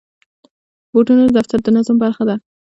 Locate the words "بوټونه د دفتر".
0.91-1.59